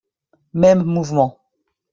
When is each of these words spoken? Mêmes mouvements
Mêmes 0.55 0.81
mouvements 0.83 1.37